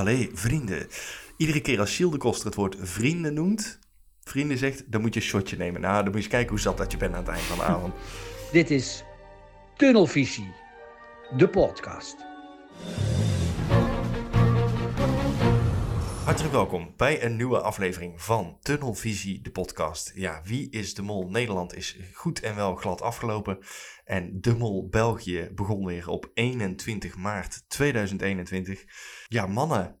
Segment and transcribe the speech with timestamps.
[0.00, 0.86] Allee, vrienden.
[1.36, 3.78] Iedere keer als Gilles de Koster het woord vrienden noemt,
[4.24, 5.80] vrienden zegt, dan moet je een shotje nemen.
[5.80, 7.58] Nou, dan moet je eens kijken hoe zat dat je bent aan het eind van
[7.58, 7.94] de avond.
[8.52, 9.04] Dit is
[9.76, 10.54] Tunnelvisie,
[11.36, 12.16] de podcast.
[16.30, 20.12] Hartelijk welkom bij een nieuwe aflevering van Tunnelvisie, de podcast.
[20.14, 21.30] Ja, wie is de mol?
[21.30, 23.58] Nederland is goed en wel glad afgelopen.
[24.04, 28.84] En de mol België begon weer op 21 maart 2021.
[29.28, 30.00] Ja, mannen,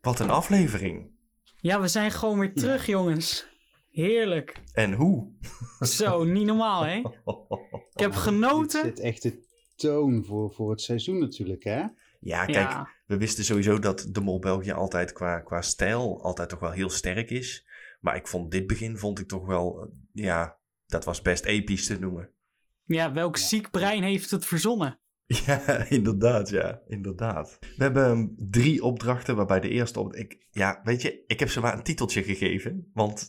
[0.00, 1.10] wat een aflevering.
[1.56, 3.48] Ja, we zijn gewoon weer terug, jongens.
[3.90, 4.62] Heerlijk.
[4.72, 5.32] En hoe?
[5.80, 6.96] Zo, niet normaal, hè?
[7.94, 8.84] Ik heb Dit genoten.
[8.84, 11.84] zet echt de toon voor, voor het seizoen natuurlijk, hè?
[12.20, 12.96] Ja, kijk, Ja.
[13.08, 16.90] We wisten sowieso dat de Mol België altijd qua, qua stijl altijd toch wel heel
[16.90, 17.66] sterk is.
[18.00, 21.86] Maar ik vond dit begin vond ik toch wel, eh, ja, dat was best episch
[21.86, 22.30] te noemen.
[22.84, 25.00] Ja, welk ziek brein heeft het verzonnen?
[25.46, 27.58] Ja, inderdaad, ja, inderdaad.
[27.76, 30.14] We hebben ehm, drie opdrachten, waarbij de eerste op...
[30.14, 33.28] Ik, ja, weet je, ik heb ze maar een titeltje gegeven, want...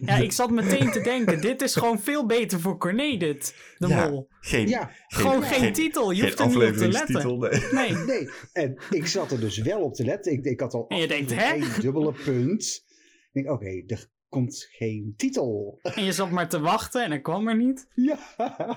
[0.00, 3.54] Ja, ik zat meteen te denken, dit is gewoon veel beter voor Corné, dit.
[3.78, 4.08] De Ja.
[4.08, 4.28] mol.
[4.40, 7.16] geen, Ja, Gewoon geen, titel, je hoeft er niet op te letten.
[7.16, 7.94] afleveringstitel, nee.
[7.94, 8.04] Nee.
[8.04, 8.30] nee.
[8.52, 10.32] En ik zat er dus wel op te letten.
[10.32, 11.52] Ik, ik had al En je denkt, hè?
[11.52, 12.84] één dubbele punt.
[13.32, 15.78] Ik denk, oké, er komt geen titel.
[15.82, 17.86] En je zat maar te wachten en er kwam er niet.
[17.94, 18.18] Ja.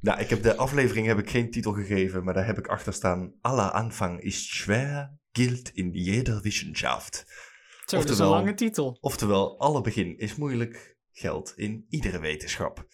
[0.00, 2.92] Nou, ik heb de aflevering heb ik geen titel gegeven, maar daar heb ik achter
[2.92, 3.32] staan...
[3.40, 7.24] Aller Anfang ist schwer, gilt in jeder Wissenschaft.
[7.26, 7.26] Zo,
[7.84, 8.98] dat is een Oftewel- lange titel.
[9.00, 12.86] Oftewel, alle begin is moeilijk, geldt in iedere wetenschap.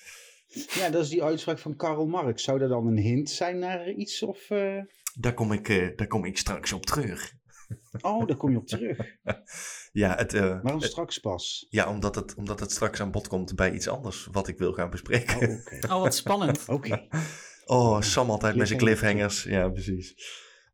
[0.74, 2.42] ja, dat is die uitspraak van Karl Marx.
[2.44, 4.22] Zou dat dan een hint zijn naar iets?
[4.22, 4.78] Of, eh,
[5.18, 7.32] Daar kom ik, eh, daar kom ik straks op terug.
[8.00, 8.98] Oh, daar kom je op terug.
[9.96, 11.66] Ja, het, eh, Waarom het- straks pas?
[11.70, 14.72] ja omdat, het, omdat het straks aan bod komt bij iets anders wat ik wil
[14.72, 15.36] gaan bespreken.
[15.36, 15.78] Oh, oké.
[15.94, 16.64] Oh, wat spannend.
[16.76, 17.08] Oké.
[17.64, 19.16] Oh, Sam altijd met zijn Cliffhanger.
[19.16, 19.42] cliffhangers.
[19.62, 20.14] Ja, precies.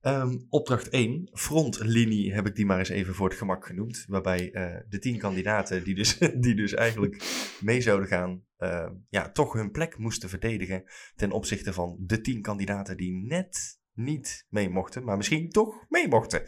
[0.00, 4.04] Ehm, opdracht 1, frontlinie heb ik die maar eens even voor het gemak genoemd.
[4.08, 7.22] Waarbij eh, de tien kandidaten die dus, die dus eigenlijk
[7.60, 10.84] mee zouden gaan, eh, ja, toch hun plek moesten verdedigen.
[11.16, 16.08] Ten opzichte van de tien kandidaten die net niet mee mochten, maar misschien toch mee
[16.08, 16.42] mochten.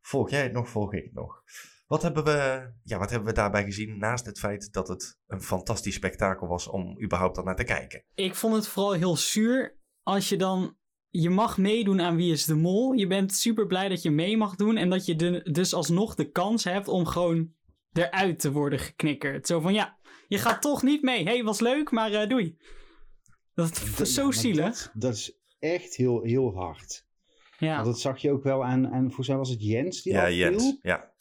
[0.00, 1.42] Volg jij het nog, volg ik het nog.
[1.88, 3.98] Wat hebben, we, ja, wat hebben we daarbij gezien?
[3.98, 8.04] Naast het feit dat het een fantastisch spektakel was om überhaupt al naar te kijken.
[8.14, 10.76] Ik vond het vooral heel zuur als je dan...
[11.10, 12.92] Je mag meedoen aan Wie is de Mol.
[12.92, 14.76] Je bent super blij dat je mee mag doen.
[14.76, 17.52] En dat je de, dus alsnog de kans hebt om gewoon
[17.92, 19.46] eruit te worden geknikkerd.
[19.46, 21.24] Zo van, ja, je gaat toch niet mee.
[21.24, 22.56] hey, was leuk, maar eh, doei.
[23.54, 24.64] Dat is zo zielig.
[24.64, 27.06] Dat, dat is echt heel, heel hard.
[27.58, 27.74] Ja.
[27.74, 30.30] Want dat zag je ook wel aan, volgens mij was het Jens die Ja.
[30.30, 30.78] Jens.
[30.82, 31.12] Ja,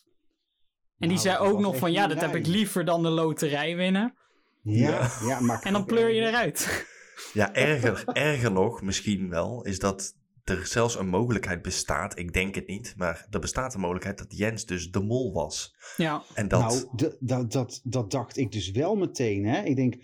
[1.00, 3.76] En die Nou, zei ook nog van, ja, dat heb ik liever dan de loterij
[3.76, 4.16] winnen.
[4.62, 5.40] Ja, ja.
[5.40, 6.86] maar En dan pleur je eruit.
[7.34, 12.20] Ja, erger, erger nog misschien wel, is dat er zelfs een mogelijkheid bestaat.
[12.20, 15.76] Ik denk het niet, maar er bestaat een mogelijkheid dat Jens dus de mol was.
[15.98, 19.46] Ja, En dat, Nou, dat, dat, dat dacht ik dus wel meteen.
[19.46, 19.64] Hè?
[19.64, 19.96] Ik denk,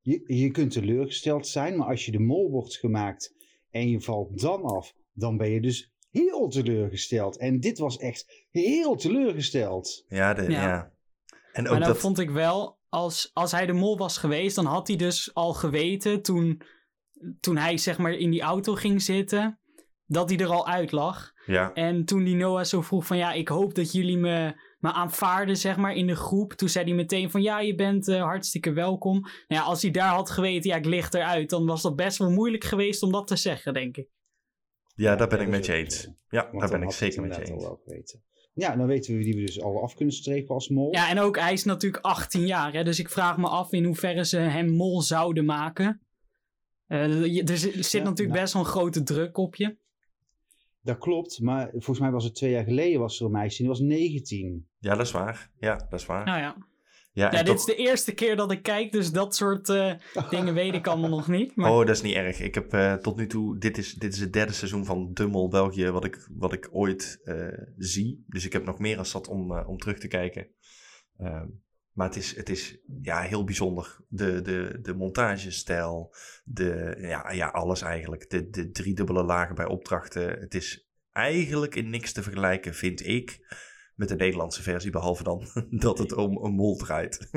[0.00, 3.34] je, je kunt teleurgesteld zijn, maar als je de mol wordt gemaakt
[3.70, 7.38] en je valt dan af, dan ben je dus heel teleurgesteld.
[7.38, 10.04] En dit was echt heel teleurgesteld.
[10.08, 10.48] ja, de, ja.
[10.48, 10.92] Ja.
[11.52, 14.66] En ook maar dat, vond ik wel, als, als hij de mol was geweest, dan
[14.66, 16.62] had hij dus al geweten toen,
[17.40, 19.58] toen hij zeg maar in die auto ging zitten,
[20.06, 21.32] dat hij er al uit lag.
[21.46, 24.92] ja, En toen die Noah zo vroeg van ja, ik hoop dat jullie me, me
[24.92, 26.52] aanvaarden zeg maar in de groep.
[26.52, 29.20] Toen zei hij meteen van ja, je bent eh, hartstikke welkom.
[29.20, 32.18] Nou ja, als hij daar had geweten, ja, ik lig eruit, dan was dat best
[32.18, 34.08] wel moeilijk geweest om dat te zeggen, denk ik.
[35.02, 36.08] Ja, daar ben ik met je eens.
[36.28, 37.64] Ja, Want daar ben ik zeker met je eens.
[37.64, 38.22] wel geweten.
[38.54, 40.92] Ja, dan weten we wie we dus al af kunnen strepen als mol.
[40.94, 43.84] Ja, en ook hij is natuurlijk 18 jaar, hè, dus ik vraag me af in
[43.84, 46.00] hoeverre ze hem mol zouden maken.
[46.86, 48.40] Eh, er zit, zit Ja, natuurlijk nou.
[48.40, 49.76] best wel een grote druk op je.
[50.82, 53.68] Dat klopt, maar volgens mij was het twee jaar geleden was er een meisje, die
[53.68, 54.68] was 19.
[54.78, 55.50] Ja, dat is waar.
[55.58, 56.24] Ja, dat is waar.
[56.24, 56.56] Nou ja,
[57.12, 59.92] Ja, dit toch- is de eerste keer dat ik kijk, dus dat soort eh,
[60.30, 61.56] dingen weet ik allemaal nog niet.
[61.56, 62.40] Maar Oh, dat is niet erg.
[62.40, 65.48] Ik heb eh, tot nu toe, dit is, dit is het derde seizoen van Dummel
[65.48, 68.24] België wat ik, wat ik ooit eh, zie.
[68.26, 70.48] Dus ik heb nog meer als zat om, om terug te kijken.
[71.16, 71.46] Ehm,
[71.92, 73.96] maar het is, het is ja, heel bijzonder.
[74.08, 78.30] De, de, de montagestijl, de, ja, ja, alles eigenlijk.
[78.30, 80.38] De, de driedubbele lagen bij opdrachten.
[80.38, 83.38] Het is eigenlijk in niks te vergelijken, vind ik,
[83.98, 84.90] met de Nederlandse versie.
[84.90, 85.46] Behalve dan
[85.86, 87.28] dat het om een mol draait.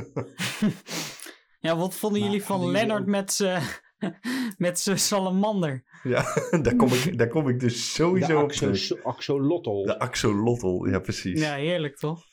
[1.60, 3.64] ja, wat vonden Maar jullie van Lennart ook- met zijn
[4.58, 5.84] met zijn salamander?
[6.04, 6.24] ja,
[6.62, 8.70] daar kom, ik, daar kom ik dus De sowieso op terug.
[8.72, 9.84] axo- axolotl.
[9.84, 11.40] De axolotl, ja precies.
[11.42, 12.24] Ja, heerlijk toch?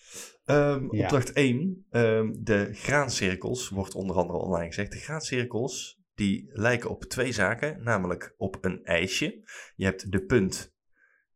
[0.45, 1.03] Ehm, Ja.
[1.03, 1.87] Opdracht 1.
[1.91, 4.93] ehm, de graancirkels wordt onder andere online gezegd.
[4.93, 9.41] De graancirkels die lijken op twee zaken, namelijk op een ijsje.
[9.77, 10.73] Je hebt de punt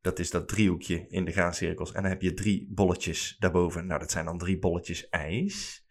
[0.03, 1.93] Dat is dat driehoekje in de graancirkels.
[1.93, 3.87] En dan heb je drie bolletjes daarboven.
[3.87, 5.82] Nou, dat zijn dan drie bolletjes ijs.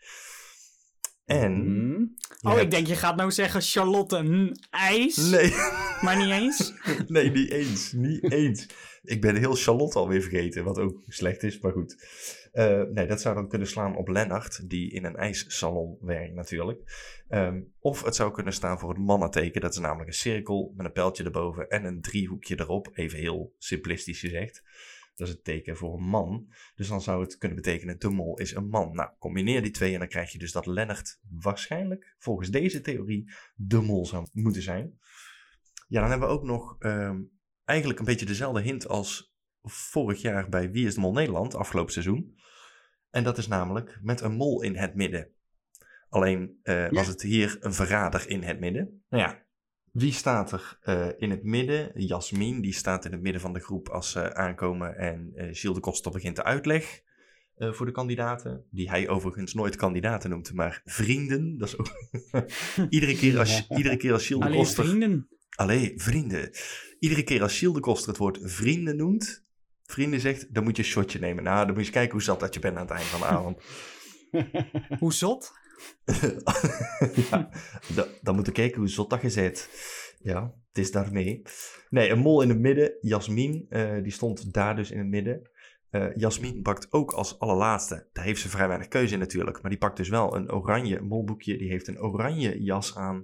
[1.32, 1.64] En...
[1.64, 2.00] Mhm.
[2.00, 5.16] je Oh, hebt- ik denk je gaat nou zeggen Charlotte ijs.
[5.16, 5.50] Nee,
[6.02, 6.74] Maar niet eens.
[7.08, 7.92] nee, niet eens.
[7.92, 8.68] Niet eens.
[9.04, 11.96] Ik ben heel Charlotte alweer vergeten, wat ook slecht is, maar goed.
[12.52, 16.82] Eh, nee, dat zou dan kunnen slaan op Lennart, die in een ijssalon werkt natuurlijk.
[17.30, 19.62] Ehm, of het zou kunnen staan voor het mannenteken.
[19.62, 22.90] Dat is namelijk een cirkel met een pijltje erboven en een driehoekje erop.
[22.94, 24.64] Even heel simplistisch gezegd.
[25.16, 26.54] Dat is het teken voor een man.
[26.76, 28.96] Dus dan zou het kunnen betekenen de mol is een man.
[28.96, 33.32] Nou, combineer die twee en dan krijg je dus dat Lennart waarschijnlijk, volgens deze theorie,
[33.56, 35.00] de mol zou moeten zijn.
[35.88, 37.22] Ja, dan hebben we ook nog ehm,
[37.66, 41.94] eigenlijk een beetje dezelfde hint als vorig jaar bij Wie is de Mol Nederland, afgelopen
[41.94, 42.40] seizoen.
[43.10, 45.32] En dat is namelijk met een mol in het midden.
[46.10, 49.04] Alleen eh, was het hier een verrader in het midden.
[49.10, 49.46] Nou ja,
[49.92, 51.92] wie staat er eh, in het midden?
[51.96, 55.76] Jasmin, die staat in het midden van de groep als ze aankomen en eh Gilles
[55.76, 57.02] de Koster begint de uitleg
[57.56, 58.66] eh, voor de kandidaten.
[58.70, 61.58] Die hij overigens nooit kandidaten noemt, maar vrienden.
[61.58, 61.92] Dat is ook...
[62.90, 64.86] iedere, keer als, iedere keer als Gilles de Alleen Koster...
[64.86, 65.28] vrienden.
[65.56, 66.52] Allee, vrienden.
[67.00, 69.46] Iedere keer als Gilles de Koster het woord vrienden noemt,
[69.84, 71.44] vrienden zegt, dan moet je een shotje nemen.
[71.44, 73.20] Nou, dan moet je eens kijken hoe zat dat je bent aan het eind van
[73.20, 73.62] de avond.
[75.00, 75.54] Hoe zot?
[77.30, 77.50] ja,
[77.96, 79.70] dan, dan moet je kijken hoe zot dat je zit.
[80.24, 81.42] Ja, het is daarmee.
[81.90, 82.98] Nee, een mol in het midden.
[83.00, 85.50] Jasmin, eh, die stond daar dus in het midden.
[85.90, 88.08] Eh Jasmin pakt ook als allerlaatste.
[88.14, 89.62] Daar heeft ze vrij weinig keuze in natuurlijk.
[89.62, 91.58] Maar die pakt dus wel een oranje molboekje.
[91.58, 93.24] Die heeft een oranje jas aan.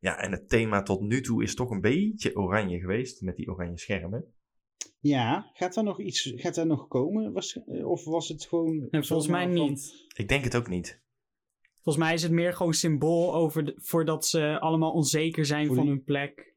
[0.00, 3.20] Ja, en het thema tot nu toe is toch een beetje oranje geweest.
[3.22, 4.24] Met die oranje schermen.
[5.00, 7.32] Ja, gaat er nog iets gaat er nog komen?
[7.32, 8.88] Was, of was het gewoon...
[8.90, 10.06] En volgens mij van- niet.
[10.16, 11.02] Ik denk het ook niet.
[11.84, 15.86] Volgens mij is het meer gewoon symbool over de, voordat ze allemaal onzeker zijn van
[15.86, 16.54] hun plek.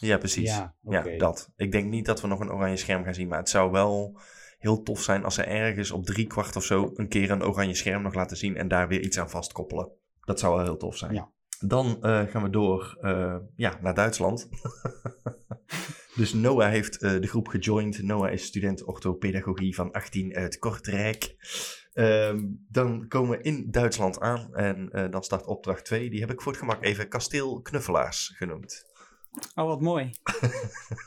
[0.00, 0.62] Ja, precies.
[0.82, 1.52] Ja, dat.
[1.56, 3.28] Ik denk niet dat we nog een oranje scherm gaan zien.
[3.28, 4.20] Maar het zou wel
[4.58, 7.74] heel tof zijn als ze ergens op drie kwart of zo een keer een oranje
[7.74, 8.56] scherm nog laten zien.
[8.56, 9.88] En daar weer iets aan vastkoppelen.
[10.20, 11.14] Dat zou wel heel tof zijn.
[11.14, 11.30] Ja.
[11.60, 14.48] Dan eh, gaan we door eh, ja, naar Duitsland.
[16.16, 18.02] dus Noah heeft eh, de groep gejoind.
[18.02, 21.36] Noah is student orthopedagogie van 18 uit Kortrijk.
[21.92, 26.10] Ehm, dan komen we in Duitsland aan en dan start opdracht 2.
[26.10, 28.89] Die heb ik voor het gemak even Kasteel Knuffelaars genoemd.
[29.54, 30.10] Oh, wat mooi.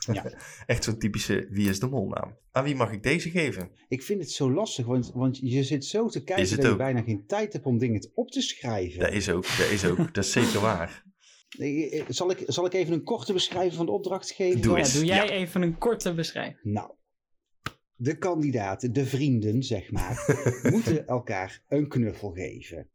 [0.66, 2.36] Echt zo'n typische Wie is de Mol naam.
[2.52, 3.70] Aan wie mag ik deze geven?
[3.88, 7.02] Ik vind het zo lastig, want, want je zit zo te kijken dat je bijna
[7.02, 9.00] geen tijd hebt om dingen op te schrijven.
[9.00, 11.04] Dat is ook, dat is ook, dat is zeker waar.
[11.58, 14.60] Eh, eh, Zal ik, zal ik even een korte beschrijving van de opdracht geven?
[14.60, 14.92] Doe Ja, eens.
[14.92, 15.30] doe jij ja.
[15.32, 16.58] even een korte beschrijving.
[16.62, 16.90] Nou,
[17.96, 20.24] de kandidaten, de vrienden, zeg maar,
[20.72, 22.88] moeten elkaar een knuffel geven.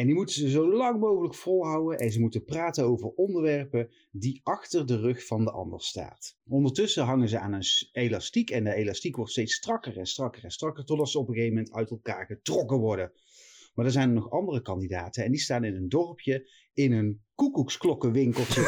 [0.00, 4.40] En die moeten ze zo lang mogelijk volhouden en ze moeten praten over onderwerpen die
[4.42, 6.36] achter de rug van de ander staat.
[6.48, 10.50] Ondertussen hangen ze aan een elastiek en de elastiek wordt steeds strakker en strakker en
[10.50, 13.12] strakker totdat ze op een gegeven moment uit elkaar getrokken worden.
[13.74, 17.22] Maar er zijn er nog andere kandidaten en die staan in een dorpje in een
[17.34, 18.62] koekoeksklokkenwinkeltje.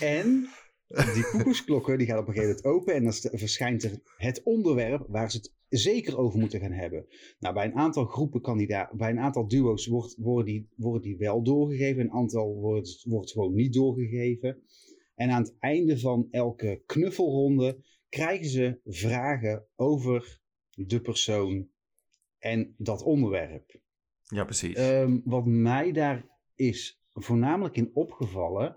[0.16, 0.48] En
[0.90, 5.06] die koekoeksklokken die gaan op een gegeven moment open en dan verschijnt er het onderwerp
[5.08, 7.06] waar ze het zeker over moeten gaan hebben.
[7.38, 11.16] Nou, bij een aantal groepen kandidaten, bij een aantal duo's wordt, worden, die, worden die
[11.16, 14.62] wel doorgegeven, een aantal wordt, wordt gewoon niet doorgegeven.
[15.14, 20.40] En aan het einde van elke knuffelronde krijgen ze vragen over
[20.70, 21.68] de persoon
[22.38, 23.80] en dat onderwerp.
[24.24, 24.74] Ja, precies.
[24.74, 28.76] Ehm, wat mij daar is voornamelijk in opgevallen,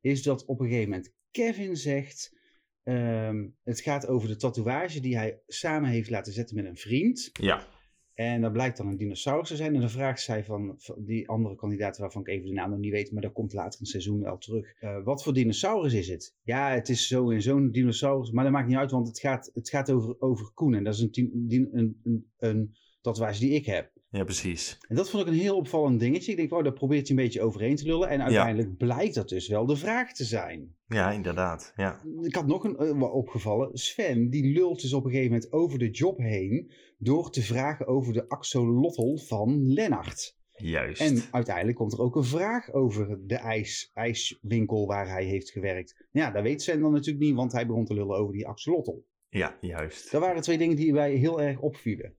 [0.00, 2.36] is dat op een gegeven moment Kevin zegt:
[2.82, 7.30] ehm, Het gaat over de tatoeage die hij samen heeft laten zetten met een vriend.
[7.32, 7.66] ja,
[8.14, 9.74] En dat blijkt dan een dinosaurus te zijn.
[9.74, 12.78] En dan vraagt zij van, van die andere kandidaten, waarvan ik even de naam nog
[12.78, 14.74] niet weet, maar dat komt later in het seizoen wel terug.
[14.80, 16.36] Eh, wat voor dinosaurus is het?
[16.42, 19.50] Ja, het is zo en zo'n dinosaurus, maar dat maakt niet uit, want het gaat,
[19.54, 20.74] het gaat over, over Koen.
[20.74, 23.95] En dat is een, een, een, een tatoeage die ik heb.
[24.16, 24.78] Ja, precies.
[24.88, 26.30] En dat vond ik een heel opvallend dingetje.
[26.30, 28.08] Ik denk, oh, dat probeert hij een beetje overheen te lullen.
[28.08, 30.74] En uiteindelijk blijkt dat dus wel de vraag te zijn.
[30.88, 31.72] Ja, inderdaad.
[31.76, 33.70] Ja, Ik had nog een wat opgevallen.
[33.72, 36.70] Sven, die lult dus op een gegeven moment over de job heen...
[36.98, 40.36] door te vragen over de axolotl van Lennart.
[40.52, 41.00] juist.
[41.00, 46.06] En uiteindelijk komt er ook een vraag over de ijs, ijswinkel waar hij heeft gewerkt.
[46.10, 48.98] Ja, dat weet Sven dan natuurlijk niet, want hij begon te lullen over die axolotl.
[49.28, 50.10] Ja, juist.
[50.10, 52.14] Dat waren twee dingen die mij heel erg opvielen.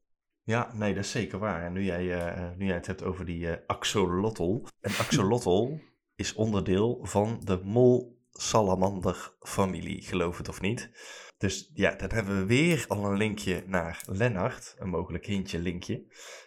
[0.47, 1.63] Ja, nee, dat is zeker waar.
[1.63, 4.63] En nu jij, eh, nu jij het hebt over die eh axolotl.
[4.81, 5.77] Een axolotl
[6.23, 10.89] is onderdeel van de mol-salamander-familie, geloof het of niet.
[11.37, 14.75] Dus ja, dan hebben we weer al een linkje naar Lennart.
[14.77, 16.03] Een mogelijk hintje, linkje.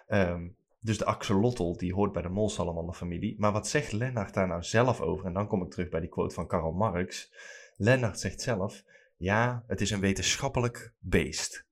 [0.06, 0.48] Ehm,
[0.80, 3.34] dus de axolotl, die hoort bij de mol-salamander-familie.
[3.38, 5.26] Maar wat zegt Lennart daar nou zelf over?
[5.26, 7.32] En dan kom ik terug bij die quote van Karl Marx.
[7.76, 8.84] Lennart zegt zelf...
[9.16, 11.68] Ja, het is een wetenschappelijk beest.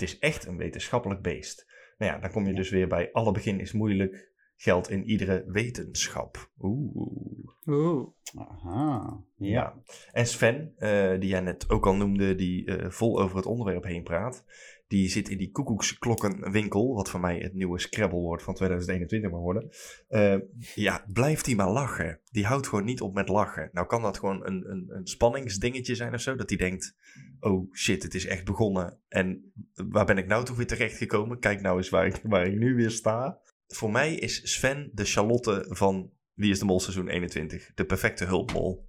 [0.00, 1.66] Het is echt een wetenschappelijk beest.
[1.98, 4.32] Nou ja, dan kom je dus weer bij alle begin is moeilijk.
[4.56, 6.50] Geldt in iedere wetenschap.
[6.60, 7.48] Oeh.
[7.66, 8.08] Oeh.
[8.34, 9.82] Aha, ja.
[10.12, 13.84] En Sven, eh, die jij net ook al noemde, die eh, vol over het onderwerp
[13.84, 14.44] heen praat.
[14.90, 19.70] Die zit in die koekoeksklokkenwinkel, wat voor mij het nieuwe Scrabble-woord van 2021 mag worden.
[20.08, 20.36] Eh,
[20.74, 22.20] ja, blijft hij maar lachen.
[22.30, 23.68] Die houdt gewoon niet op met lachen.
[23.72, 26.34] Nou kan dat gewoon een, een, een spanningsdingetje zijn of zo.
[26.34, 26.96] Dat hij denkt,
[27.40, 28.98] oh shit, het is echt begonnen.
[29.08, 31.38] En waar ben ik nou toch weer terecht gekomen?
[31.38, 33.38] Kijk nou eens waar ik, waar ik nu weer sta.
[33.66, 37.70] Voor mij is Sven de Charlotte van Wie is de Mol seizoen 21.
[37.74, 38.88] De perfecte hulpmol.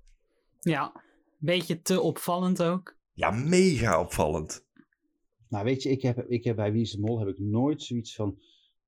[0.60, 1.03] Ja,
[1.38, 3.00] beetje te opvallend ook.
[3.13, 4.65] Ja, mega opvallend.
[5.51, 7.84] Nou, weet je, ik heb, ik heb bij Wie is de Mol heb ik nooit
[7.84, 8.39] zoiets van...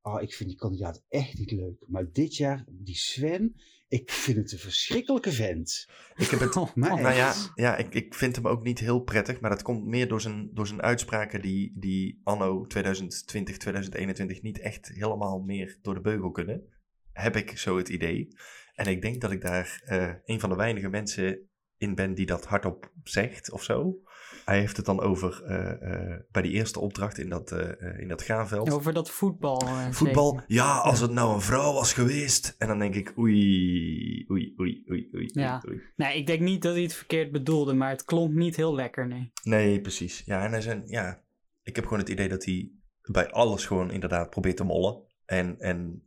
[0.02, 1.84] Oh, ik vind die kandidaat echt niet leuk.
[1.88, 3.56] Maar dit jaar, die Sven,
[3.88, 5.88] ik vind het een verschrikkelijke vent.
[6.16, 7.52] Ik heb het Maar Nou ja, echt.
[7.56, 10.50] ja ik, ik vind hem ook niet heel prettig, maar dat komt meer door zijn,
[10.54, 16.32] door zijn uitspraken die, die anno 2020, 2021 niet echt helemaal meer door de beugel
[16.32, 16.64] kunnen.
[17.12, 18.28] Heb ik zo het idee.
[18.74, 22.26] En ik denk dat ik daar eh, een van de weinige mensen in ben die
[22.26, 24.02] dat hardop zegt of zo.
[24.46, 28.08] Hij heeft het dan over eh, eh, bij die eerste opdracht in dat, eh, in
[28.08, 28.72] dat graanveld.
[28.72, 29.62] Over dat voetbal.
[29.92, 32.56] Voetbal, ja, als het nou een vrouw was geweest.
[32.58, 35.30] En dan denk ik, oei, oei, oei, oei, oei.
[35.34, 35.64] Ja.
[35.68, 35.82] oei.
[35.96, 39.08] Nee, ik denk niet dat hij het verkeerd bedoelde, maar het klonk niet heel lekker,
[39.08, 39.32] nee.
[39.44, 40.22] Nee, precies.
[40.26, 41.24] Ja, en hij zijn, ja,
[41.64, 42.72] ik heb gewoon het idee dat hij
[43.02, 45.02] bij alles gewoon inderdaad probeert te mollen.
[45.26, 46.04] En, en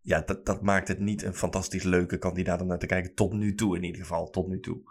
[0.00, 3.14] ja, dat, dat maakt het niet een fantastisch leuke kandidaat om naar te kijken.
[3.14, 4.82] Tot nu toe in ieder geval, tot nu toe.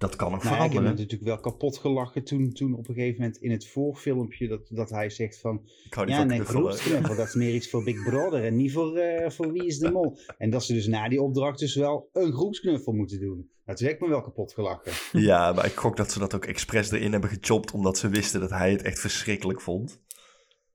[0.00, 1.06] Dat kan nog Nou, ja, ik heb veranderen.
[1.08, 4.90] natuurlijk wel kapot gelachen toen, toen op een gegeven moment in het voorfilmpje dat, dat
[4.90, 5.62] hij zegt van...
[5.84, 8.56] Ik hou niet Ja, van nee, groepsknuffel, dat is meer iets voor Big Brother en
[8.56, 10.18] niet voor, eh, voor Wie is de Mol.
[10.38, 13.50] En dat ze dus na die opdracht dus wel een groepsknuffel moeten doen.
[13.64, 14.92] Dat werd ik me wel kapot gelachen.
[15.12, 18.40] Ja, maar ik gok dat ze dat ook expres erin hebben gechopt, omdat ze wisten
[18.40, 20.00] dat hij het echt verschrikkelijk vond.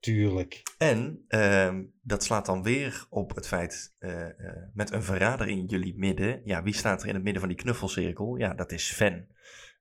[0.06, 0.64] Tuurlijk.
[0.78, 5.66] En ehm, dat slaat dan weer op het feit, eh, eh, met een verrader in
[5.66, 6.42] jullie midden.
[6.44, 8.36] Ja, wie staat er in het midden van die knuffelcirkel?
[8.36, 9.28] Ja, dat is Sven.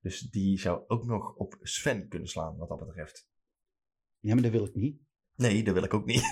[0.00, 3.28] Dus die zou ook nog op Sven kunnen slaan, wat dat betreft.
[4.18, 4.96] Ja, maar dat wil ik niet.
[5.36, 6.22] Nee, dat wil ik ook niet.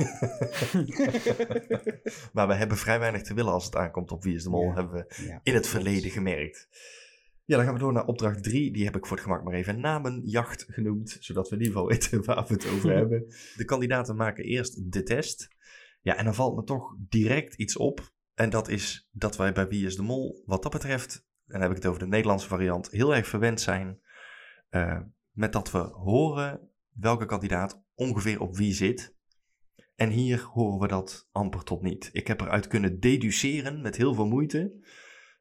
[2.33, 4.69] maar we hebben vrij weinig te willen als het aankomt op Wie is de Mol,
[4.69, 4.75] Ja.
[4.75, 5.41] hebben we Ja.
[5.43, 6.69] in het verleden gemerkt.
[7.53, 8.73] Ja, dan gaan we door naar opdracht 3.
[8.73, 11.91] Die heb ik voor het gemak maar even namenjacht genoemd, zodat we in ieder geval
[11.91, 13.27] weten waar we het over hebben.
[13.57, 15.49] De kandidaten maken eerst de test.
[16.01, 18.13] Ja, en dan valt me toch direct iets op.
[18.35, 21.15] En dat is dat wij bij Wie is de Mol, wat dat betreft,
[21.47, 24.01] en dan heb ik het over de Nederlandse variant, heel erg verwend zijn
[24.69, 29.15] eh, met dat we horen welke kandidaat ongeveer op wie zit.
[29.95, 32.11] En hier horen we dat amper tot niet.
[32.13, 34.73] Ik heb eruit kunnen deduceren met heel veel moeite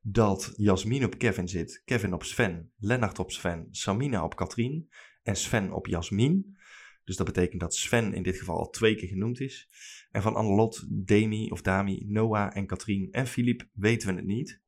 [0.02, 4.90] dat Jasmin op Kevin zit, Kevin op Sven, Lennart op Sven, Samina op Katrien
[5.24, 6.58] en Sven op Jasmin.
[7.04, 9.70] Dus dat betekent dat Sven in dit geval al twee keer genoemd is.
[10.12, 14.62] En van Annelot, Demi of Dami, Noah en Katrien en Filip weten we het niet.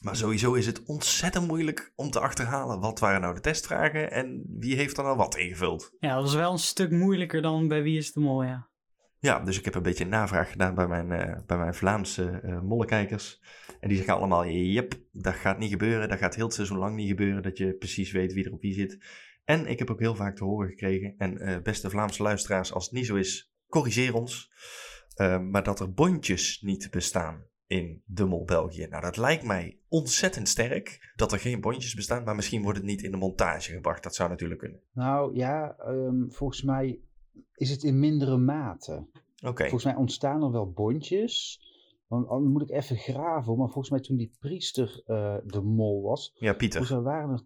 [0.00, 4.44] Maar sowieso is het ontzettend moeilijk om te achterhalen wat waren nou de testvragen en
[4.58, 5.96] wie heeft er nou wat ingevuld.
[5.98, 8.69] Ja, dat was wel een stuk moeilijker dan bij Wie is de Mol, ja.
[9.20, 12.60] Ja, dus ik heb een beetje navraag gedaan bij mijn, eh, bij mijn Vlaamse eh
[12.60, 13.42] mollekijkers.
[13.80, 16.08] En die zeggen allemaal, yep, dat gaat niet gebeuren.
[16.08, 18.60] Dat gaat heel het seizoen lang niet gebeuren, dat je precies weet wie er op
[18.60, 18.98] wie zit.
[19.44, 22.84] En ik heb ook heel vaak te horen gekregen, en eh, beste Vlaamse luisteraars, als
[22.84, 24.52] het niet zo is, corrigeer ons.
[25.14, 28.86] eh, maar dat er bondjes niet bestaan in de Mol België.
[28.86, 32.24] Nou, dat lijkt mij ontzettend sterk, dat er geen bondjes bestaan.
[32.24, 34.02] Maar misschien wordt het niet in de montage gebracht.
[34.02, 34.80] Dat zou natuurlijk kunnen.
[34.92, 36.98] Nou ja, ehm, volgens mij
[37.54, 39.06] is het in mindere mate.
[39.40, 41.60] Volgens mij ontstaan er wel bondjes.
[42.06, 43.56] Want dan moet ik even graven.
[43.56, 46.32] Maar volgens mij toen die priester eh, de mol was.
[46.34, 47.02] ja, Pieter.
[47.02, 47.40] Waren er,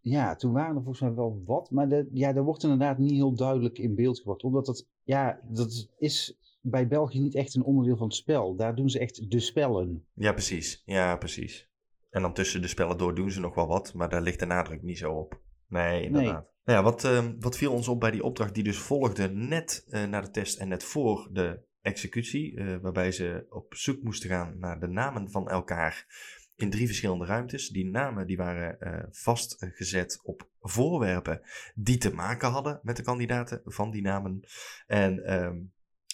[0.00, 1.70] ja, toen waren er volgens mij wel wat.
[1.70, 4.44] Maar de, ja, dat wordt inderdaad niet heel duidelijk in beeld gebracht.
[4.44, 8.56] Omdat dat, ja, dat is bij België niet echt een onderdeel van het spel.
[8.56, 10.04] Daar doen ze echt de spellen.
[10.14, 10.82] Ja, precies.
[10.84, 11.68] Ja, precies.
[12.10, 14.46] En dan tussen de spellen door doen ze nog wel wat, maar daar ligt de
[14.46, 15.40] nadruk niet zo op.
[15.68, 16.46] Nee, inderdaad.
[16.64, 19.84] Nou ja, wat, ehm, wat viel ons op bij die opdracht die dus volgde net
[19.88, 24.30] eh, na de test en net voor de executie, eh, waarbij ze op zoek moesten
[24.30, 26.06] gaan naar de namen van elkaar
[26.56, 27.68] in drie verschillende ruimtes.
[27.68, 31.40] Die namen die waren eh, vastgezet op voorwerpen
[31.74, 34.40] die te maken hadden met de kandidaten van die namen.
[34.86, 35.56] En ehm,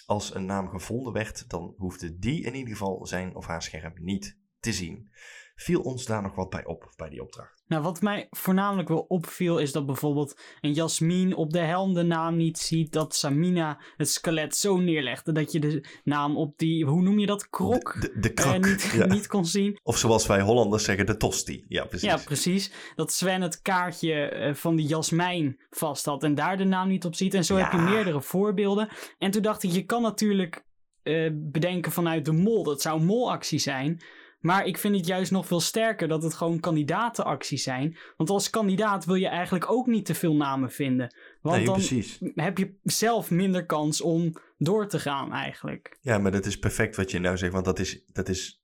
[0.05, 3.93] als een naam gevonden werd, dan hoefde die in ieder geval zijn of haar scherm
[3.95, 5.09] niet te zien.
[5.55, 7.63] Viel ons daar nog wat bij op, bij die opdracht?
[7.67, 12.03] Nou, wat mij voornamelijk wel opviel is dat bijvoorbeeld een Jasmin op de helm de
[12.03, 12.91] naam niet ziet.
[12.91, 17.25] Dat Samina het skelet zo neerlegde dat je de naam op die, hoe noem je
[17.25, 19.05] dat, krok, De, de, de eh, niet, ja.
[19.05, 19.79] niet kon zien.
[19.83, 21.65] Of zoals wij Hollanders zeggen, de tosti.
[21.67, 22.09] Ja, precies.
[22.09, 22.71] Ja, precies.
[22.95, 27.05] Dat Sven het kaartje eh, van die jasmijn vast had en daar de naam niet
[27.05, 27.33] op ziet.
[27.33, 28.89] En zo heb je meerdere voorbeelden.
[29.17, 30.65] En toen dacht ik, je kan natuurlijk
[31.03, 32.63] eh, bedenken vanuit de mol.
[32.63, 34.01] Dat zou een molactie zijn.
[34.45, 37.97] Maar ik vind het juist nog veel sterker dat het gewoon kandidatenacties zijn.
[38.17, 41.15] Want als kandidaat wil je eigenlijk ook niet te veel namen vinden.
[41.41, 42.19] Want nee, dan precies.
[42.35, 45.97] heb je zelf minder kans om door te gaan eigenlijk.
[46.01, 48.63] Ja, maar dat is perfect wat je nou zegt, want dat is, dat is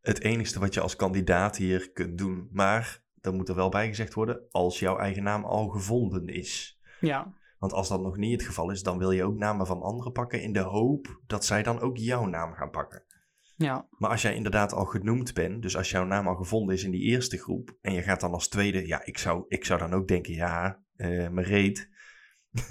[0.00, 2.48] het enige wat je als kandidaat hier kunt doen.
[2.52, 6.80] Maar, dan moet er wel bij gezegd worden, als jouw eigen naam al gevonden is.
[7.00, 9.82] Ja, Want als dat nog niet het geval is, dan wil je ook namen van
[9.82, 13.02] anderen pakken in de hoop dat zij dan ook jouw naam gaan pakken.
[13.62, 13.88] Ja.
[13.98, 16.90] Maar als jij inderdaad al genoemd bent, dus als jouw naam al gevonden is in
[16.90, 19.92] die eerste groep en je gaat dan als tweede, ja, ik zou, ik zou dan
[19.92, 21.90] ook denken, ja, eh mijn reet,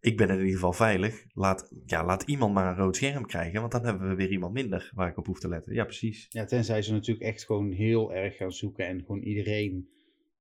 [0.00, 1.24] ik ben in ieder geval veilig.
[1.32, 4.52] Laat, ja, laat iemand maar een rood scherm krijgen, want dan hebben we weer iemand
[4.52, 5.74] minder waar ik op hoef te letten.
[5.74, 6.26] Ja, precies.
[6.28, 9.88] Ja, tenzij ze natuurlijk echt gewoon heel erg gaan zoeken en gewoon iedereen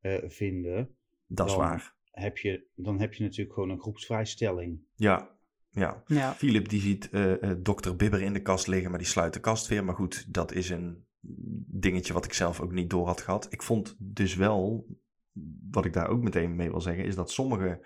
[0.01, 0.96] eh, vinden.
[1.27, 1.96] Dat is waar.
[2.12, 4.79] Heb je, dan heb je natuurlijk gewoon een groepsvrijstelling.
[4.96, 5.37] Ja,
[5.70, 6.04] ja.
[6.06, 6.34] ja.
[6.34, 9.68] Philip die ziet eh, dokter Bibber in de kast liggen, maar die sluit de kast
[9.68, 9.84] weer.
[9.84, 11.06] Maar goed, dat is een
[11.68, 13.48] dingetje wat ik zelf ook niet door had gehad.
[13.50, 14.88] Ik vond dus wel,
[15.72, 17.86] wat ik daar ook meteen mee wil zeggen, is dat sommige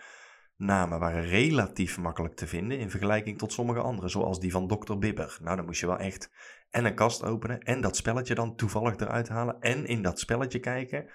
[0.56, 4.98] namen waren relatief makkelijk te vinden in vergelijking tot sommige andere, zoals die van dokter
[4.98, 5.38] Bibber.
[5.42, 6.32] Nou, dan moest je wel echt
[6.70, 10.60] en een kast openen en dat spelletje dan toevallig eruit halen en in dat spelletje
[10.60, 11.10] kijken.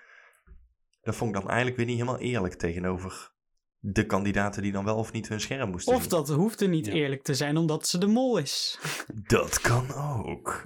[1.01, 3.35] Dat vond ik dan eigenlijk weer niet helemaal eerlijk tegenover
[3.89, 6.11] de kandidaten die dan wel of niet hun scherm moesten Of zien.
[6.11, 6.93] dat hoefde niet Ja.
[6.93, 8.79] eerlijk te zijn omdat ze de mol is.
[9.27, 9.95] Dat kan
[10.27, 10.65] ook.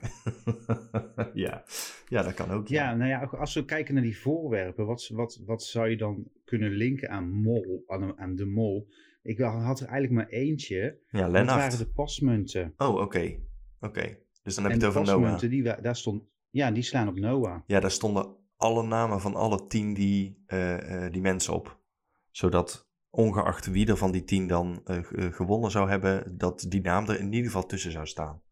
[1.34, 1.64] ja.
[2.08, 2.68] ja, dat kan ook.
[2.68, 6.24] Ja, nou ja, als we kijken naar die voorwerpen, wat, wat, wat zou je dan
[6.44, 8.88] kunnen linken aan mol, aan, aan de mol?
[9.22, 10.98] Ik had er eigenlijk maar eentje.
[11.10, 11.58] ja Dat Lennart.
[11.58, 12.74] waren de pasmunten.
[12.76, 13.36] Oh, oké.
[13.80, 14.16] Oké.
[14.42, 15.14] Dus dan heb je het over Noah.
[15.20, 17.60] pasmunten, die, daar stond, ja, die slaan op Noah.
[17.66, 21.78] Ja, daar stonden alle namen van alle tien die, eh, eh, die mensen op.
[22.30, 26.80] Zodat ongeacht wie er van die tien dan eh, eh, gewonnen zou hebben, dat die
[26.80, 28.42] naam er in ieder geval tussen zou staan.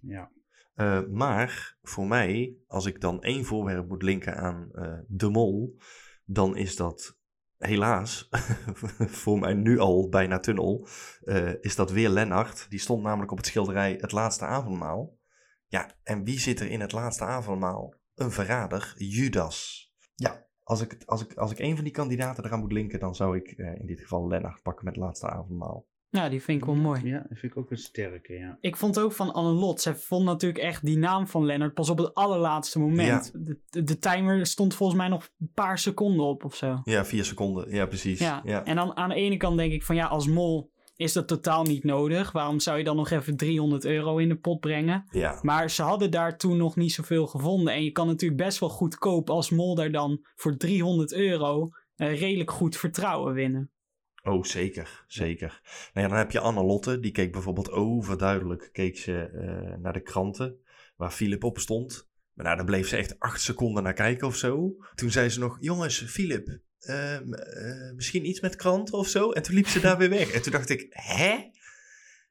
[0.00, 0.30] Ja.
[0.74, 4.70] Eh, maar voor mij, als ik dan één voorwerp moet linken aan
[5.08, 5.78] de mol,
[6.24, 7.16] dan is dat
[7.56, 8.28] helaas,
[9.22, 10.88] voor mij nu al bijna tunnel,
[11.60, 12.66] is dat weer Lennart.
[12.68, 15.18] Die stond namelijk op het schilderij Het Laatste Avondmaal.
[15.66, 17.94] Ja, en wie zit er in Het Laatste Avondmaal?
[18.14, 19.88] Een verrader, Judas.
[20.14, 23.00] Ja, als ik, het- als ik, als ik één van die kandidaten eraan moet linken,
[23.00, 25.86] dan zou ik eh, in dit geval Lennart pakken met Het Laatste Avondmaal.
[26.10, 27.04] Ja, die vind ik wel mooi.
[27.06, 28.58] Ja, dat vind ik ook een sterke, ja.
[28.60, 29.80] Ik vond ook van Annelot.
[29.80, 33.32] Zij vond natuurlijk echt die naam van Lennart pas op het allerlaatste moment.
[33.34, 36.80] De, de, de timer stond volgens mij nog een paar seconden op of zo.
[36.84, 37.70] Ja, vier seconden.
[37.70, 38.18] Ja, precies.
[38.18, 38.42] Ja.
[38.44, 38.64] ja.
[38.64, 41.62] En dan aan de ene kant denk ik van ja, als mol is dat totaal
[41.62, 42.32] niet nodig.
[42.32, 45.04] Waarom zou je dan nog even 300 euro in de pot brengen?
[45.10, 45.38] ja.
[45.42, 47.74] Maar ze hadden daar toen nog niet zoveel gevonden.
[47.74, 52.18] En je kan natuurlijk best wel goedkoop als mol daar dan voor 300 euro eh,
[52.18, 53.70] redelijk goed vertrouwen winnen.
[54.22, 55.04] Oh, zeker.
[55.06, 55.60] Zeker.
[55.92, 57.00] Nou ja, dan heb je Annelotte.
[57.00, 60.56] Die keek bijvoorbeeld overduidelijk keek ze, eh, naar de kranten
[60.96, 62.08] waar Philip op stond.
[62.32, 64.76] Maar nou, daar bleef ze echt acht seconden naar kijken of zo.
[64.94, 69.30] Toen zei ze nog, jongens, Philip, ehm, eh, misschien iets met kranten of zo?
[69.30, 70.30] En toen liep ze daar weer weg.
[70.30, 71.36] En toen dacht ik, hè?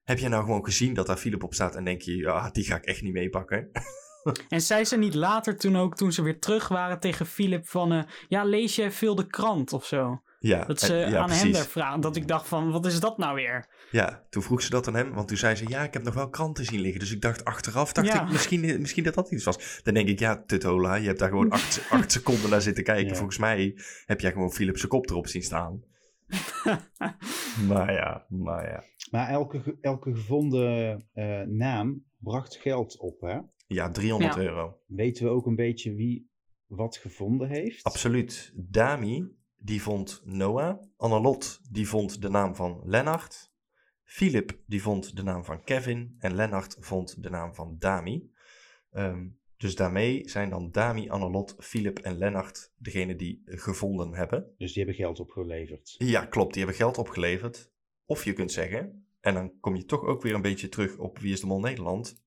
[0.03, 2.63] Heb jij nou gewoon gezien dat daar Philip op staat en denk je, ja, die
[2.63, 3.69] ga ik echt niet meepakken?
[4.49, 7.91] En zei ze niet later toen ook, toen ze weer terug waren tegen Philip van...
[7.91, 10.21] eh, ja, lees jij veel de krant of zo?
[10.39, 12.01] Ja, Dat en- ze ja, aan hem daar vragen.
[12.01, 13.67] Dat ik dacht van, wat is dat nou weer?
[13.91, 16.13] Ja, toen vroeg ze dat aan hem, want toen zei ze, ja, ik heb nog
[16.13, 16.99] wel kranten zien liggen.
[16.99, 18.23] Dus ik dacht achteraf, dacht Ja.
[18.25, 19.79] ik, misschien, misschien dat dat iets was.
[19.83, 23.07] Dan denk ik, ja, Tutola, je hebt daar gewoon acht, acht seconden naar zitten kijken.
[23.07, 23.15] Ja.
[23.15, 25.83] Volgens mij heb jij gewoon Philips kop erop zien staan.
[27.67, 28.83] maar ja, maar ja.
[29.11, 33.37] Maar elke, elke gevonden eh, naam bracht geld op, hè?
[33.67, 34.41] Ja, 300 Ja.
[34.41, 34.77] euro.
[34.87, 36.29] Weten we ook een beetje wie
[36.65, 37.83] wat gevonden heeft?
[37.83, 38.51] Absoluut.
[38.55, 39.27] Dami,
[39.67, 40.81] die vond Noah.
[40.97, 43.51] Annelot, die vond de naam van Lennart.
[44.03, 46.15] Philip, die vond de naam van Kevin.
[46.19, 48.31] En Lennart vond de naam van Dami.
[48.91, 49.27] Ehm,
[49.57, 54.53] dus daarmee zijn dan Dami, Annelot, Philip en Lennart degene die gevonden hebben.
[54.57, 55.95] Dus die hebben geld opgeleverd.
[55.97, 56.53] Ja, klopt.
[56.53, 57.71] Die hebben geld opgeleverd.
[58.05, 61.19] Of je kunt zeggen, en dan kom je toch ook weer een beetje terug op
[61.19, 62.23] Wie is de Mol Nederland.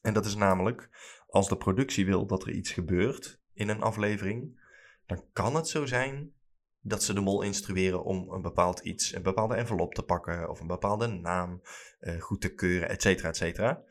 [0.00, 0.90] En dat is namelijk,
[1.26, 4.60] als de productie wil dat er iets gebeurt in een aflevering,
[5.06, 6.36] dan kan het zo zijn
[6.80, 10.60] dat ze de mol instrueren om een bepaald iets, een bepaalde envelop te pakken of
[10.60, 11.62] een bepaalde naam
[11.98, 13.82] eh, goed te keuren, et cetera, et cetera.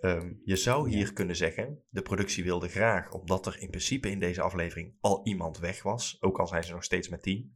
[0.00, 4.18] Ehm, je zou hier kunnen zeggen, de productie wilde graag, omdat er in principe in
[4.18, 7.52] deze aflevering al iemand weg was, ook al zijn ze nog steeds met tien,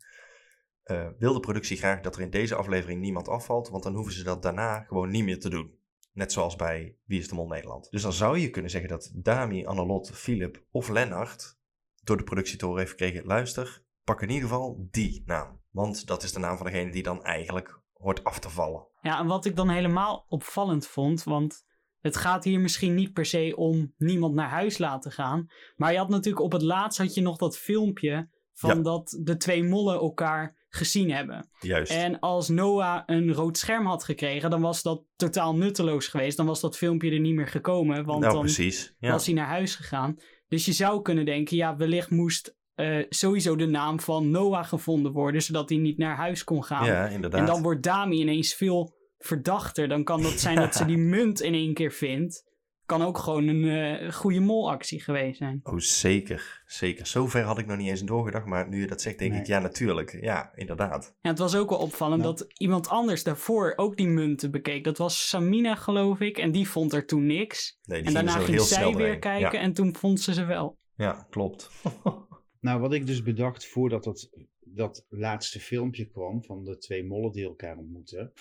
[0.82, 4.12] eh, wil de productie graag dat er in deze aflevering niemand afvalt, want dan hoeven
[4.12, 5.78] ze dat daarna gewoon niet meer te doen.
[6.12, 7.90] Net zoals bij Wie is de Mol Nederland.
[7.90, 11.58] Dus dan zou je kunnen zeggen dat Dami, Annelot, Philip of Lennart
[12.02, 15.60] door de productie te horen heeft gekregen, luister, pak in ieder geval die naam.
[15.70, 18.86] Want dat is de naam van degene die dan eigenlijk hoort af te vallen.
[19.00, 21.64] Ja, en wat ik dan helemaal opvallend vond, want
[22.00, 25.46] het gaat hier misschien niet per se om niemand naar huis laten gaan.
[25.76, 28.82] Maar je had natuurlijk op het laatst had je nog dat filmpje van Ja.
[28.82, 31.50] dat de twee mollen elkaar gezien hebben.
[31.60, 31.92] Juist.
[31.92, 36.36] En als Noah een rood scherm had gekregen, dan was dat totaal nutteloos geweest.
[36.36, 38.94] Dan was dat filmpje er niet meer gekomen, want nou, dan precies.
[38.98, 39.10] Ja.
[39.10, 40.16] was hij naar huis gegaan.
[40.48, 45.12] Dus je zou kunnen denken, ja, wellicht moest eh, sowieso de naam van Noah gevonden
[45.12, 46.86] worden, zodat hij niet naar huis kon gaan.
[46.86, 47.40] ja, inderdaad.
[47.40, 49.88] En dan wordt Dami ineens veel verdachter.
[49.88, 52.52] Dan kan dat zijn dat ze die munt in één keer vindt.
[52.86, 53.64] Kan ook gewoon een
[53.98, 55.60] eh, goede molactie geweest zijn.
[55.62, 56.62] Oh, zeker.
[56.66, 57.06] Zeker.
[57.06, 59.40] Zover had ik nog niet eens doorgedacht, maar nu je dat zegt, denk Nee.
[59.40, 60.18] ik, ja, natuurlijk.
[60.20, 61.14] Ja, inderdaad.
[61.20, 64.84] En het was ook wel opvallend dat iemand anders daarvoor ook die munten bekeek.
[64.84, 66.38] Dat was Samina, geloof ik.
[66.38, 67.78] En die vond er toen niks.
[67.84, 70.78] Nee, die en daarna ging zij weer kijken en toen vond ze ze wel.
[70.96, 71.70] Ja, ja klopt.
[72.64, 77.32] Nou, wat ik dus bedacht voordat dat, dat laatste filmpje kwam van de twee mollen
[77.32, 78.32] die elkaar ontmoeten.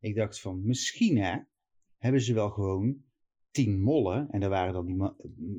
[0.00, 1.36] Ik dacht van, misschien hè,
[1.98, 2.96] hebben ze wel gewoon
[3.50, 4.28] tien mollen.
[4.30, 4.96] En daar waren dan die,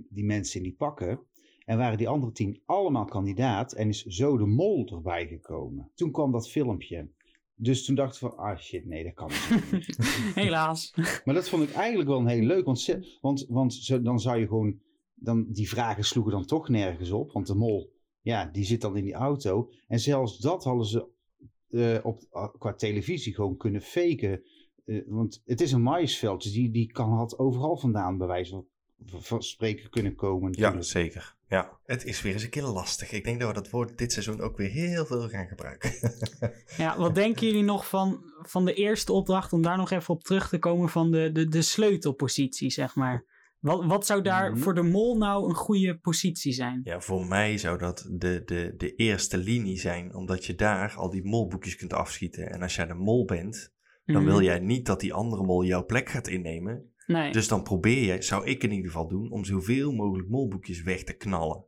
[0.10, 1.20] die mensen in die pakken.
[1.66, 3.74] En waren die andere tien allemaal kandidaat.
[3.74, 5.92] En is zo de mol erbij gekomen.
[5.96, 7.10] Toen kwam dat filmpje.
[7.56, 9.28] Dus toen dacht ik van, ah shit, nee, dat kan
[9.72, 9.98] niet.
[10.36, 10.94] Helaas.
[11.26, 12.66] Maar dat vond ik eigenlijk wel een heel leuk.
[12.66, 14.80] Want, ze- want, want dan zou je gewoon.
[15.14, 17.32] Dan, die vragen sloegen dan toch nergens op.
[17.32, 19.72] Want de mol, ja, die zit dan in die auto.
[19.88, 21.08] En zelfs dat hadden ze
[21.70, 24.44] eh, op, ah, qua televisie gewoon kunnen faken.
[24.86, 26.44] Eh, want het is een maïsveld.
[26.44, 28.66] Dus die, die kan, had overal vandaan bij wijze van,
[29.22, 30.52] van spreken kunnen komen.
[30.52, 30.90] Ja, natuurlijk.
[30.90, 31.36] zeker.
[31.48, 33.12] Ja, het is weer eens een keer lastig.
[33.12, 35.92] Ik denk dat we dat woord dit seizoen ook weer heel veel gaan gebruiken.
[36.78, 40.24] Ja, wat denken jullie nog van, van de eerste opdracht, om daar nog even op
[40.24, 43.26] terug te komen, van de, de, de sleutelpositie, zeg maar?
[43.62, 44.60] Wat, wat zou daar Mhm.
[44.62, 46.82] voor de mol nou een goede positie zijn?
[46.84, 51.10] ja, voor mij zou dat de, de, de eerste linie zijn, omdat je daar al
[51.10, 52.50] die molboekjes kunt afschieten.
[52.52, 53.74] En als jij de mol bent,
[54.06, 54.26] dan Mhm.
[54.32, 56.94] wil jij niet dat die andere mol jouw plek gaat innemen.
[57.08, 57.32] Nee.
[57.32, 61.04] Dus dan probeer je, zou ik in ieder geval doen, om zoveel mogelijk molboekjes weg
[61.04, 61.66] te knallen.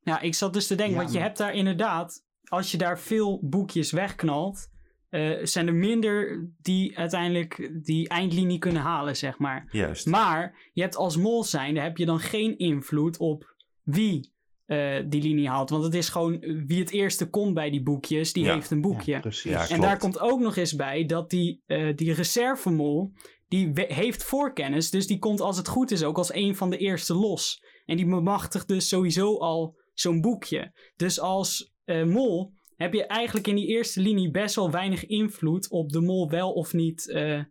[0.00, 2.78] Ja, ik zat dus te denken, Ja, want je maar- hebt daar inderdaad, als je
[2.78, 4.68] daar veel boekjes wegknalt,
[5.16, 9.68] eh, zijn er minder die uiteindelijk die eindlinie kunnen halen, zeg maar.
[9.70, 10.06] Juist.
[10.06, 14.34] Maar je hebt als mol zijnde, heb je dan geen invloed op wie
[14.66, 15.70] eh, die linie haalt.
[15.70, 18.54] Want het is gewoon eh, wie het eerste komt bij die boekjes, die Ja.
[18.54, 19.12] heeft een boekje.
[19.12, 19.50] Ja, precies.
[19.50, 23.12] Ja, En daar komt ook nog eens bij dat die, eh die reservemol,
[23.48, 24.90] die heeft voorkennis.
[24.90, 27.64] Dus die komt als het goed is ook als een van de eerste los.
[27.84, 30.72] En die bemachtigt dus sowieso al zo'n boekje.
[30.96, 31.74] Dus als
[32.06, 36.30] mol heb je eigenlijk in die eerste linie best wel weinig invloed op de mol
[36.30, 37.42] wel of niet eh,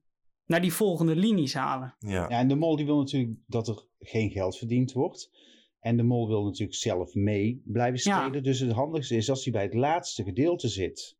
[0.45, 1.95] naar die volgende linies halen.
[1.99, 2.11] Ja.
[2.11, 5.31] Ja, en de mol die wil natuurlijk dat er geen geld verdiend wordt.
[5.79, 8.21] En de mol wil natuurlijk zelf mee blijven Ja.
[8.23, 8.43] spelen.
[8.43, 11.17] Dus het handigste is als hij bij het laatste gedeelte zit.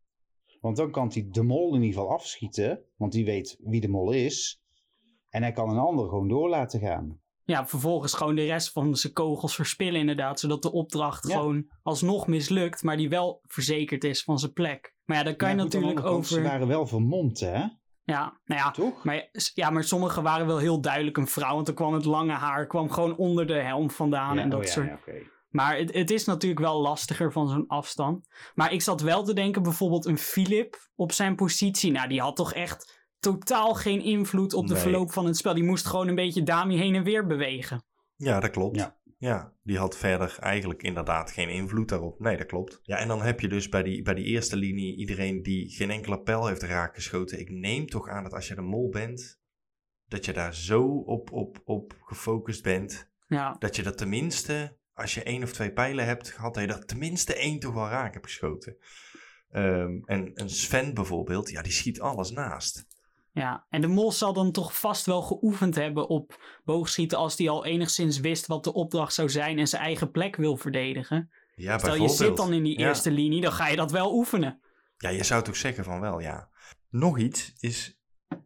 [0.62, 2.84] Want dan kan hij de mol in ieder geval afschieten.
[2.96, 4.62] Want die weet wie de mol is.
[5.30, 7.20] En hij kan een ander gewoon door laten gaan.
[7.46, 10.40] Ja, vervolgens gewoon de rest van zijn kogels verspillen inderdaad.
[10.40, 11.36] Zodat de opdracht Ja.
[11.36, 14.94] gewoon alsnog mislukt, maar die wel verzekerd is van zijn plek.
[15.06, 16.26] Maar ja, dan kan Ja, je natuurlijk kant, over...
[16.26, 17.64] Ze waren wel vermomd, hè?
[18.04, 19.04] Ja, nou ja, Toch?
[19.04, 21.56] Maar, ja, maar sommige waren wel heel duidelijk een vrouw.
[21.56, 24.36] Want er kwam het lange haar kwam gewoon onder de helm vandaan.
[24.36, 24.90] Ja, en dat oh soort.
[25.50, 28.28] Maar het, het is natuurlijk wel lastiger van zo'n afstand.
[28.56, 31.92] Maar ik zat wel te denken, bijvoorbeeld een Philip op zijn positie.
[31.92, 32.95] Nou, die had toch echt
[33.34, 34.82] totaal geen invloed op de Nee.
[34.82, 35.54] verloop van het spel.
[35.54, 37.84] Die moest gewoon een beetje Dami heen en weer bewegen.
[38.16, 38.76] Ja, dat klopt.
[38.76, 38.98] Ja.
[39.18, 39.54] Ja.
[39.64, 42.20] die had verder eigenlijk inderdaad geen invloed daarop.
[42.20, 42.80] Nee, dat klopt.
[42.82, 45.92] Ja, en dan heb je dus bij die, bij die eerste linie iedereen die geen
[45.92, 47.40] enkele pijl heeft raakgeschoten.
[47.40, 49.40] Ik neem toch aan dat als je de mol bent,
[50.08, 55.14] dat je daar zo op, op, op gefocust bent, Ja, dat je dat tenminste, als
[55.14, 58.14] je één of twee pijlen hebt gehad, dat je er tenminste één toch wel raak
[58.14, 58.78] hebt geschoten.
[59.50, 62.86] Ehm, en een Sven bijvoorbeeld, ja, die schiet alles naast.
[63.36, 63.66] Ja.
[63.70, 67.18] En de mol zal dan toch vast wel geoefend hebben op boogschieten.
[67.18, 70.58] als hij al enigszins wist wat de opdracht zou zijn en zijn eigen plek wil
[70.58, 71.30] verdedigen.
[71.56, 72.88] Ja, Stel je zit dan in die Ja.
[72.88, 74.60] eerste linie, dan ga je dat wel oefenen.
[74.98, 76.50] Ja, je zou toch zeggen van wel, ja.
[76.90, 78.00] Nog iets is,